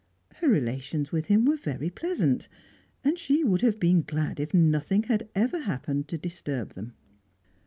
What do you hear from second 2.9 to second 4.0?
and she would have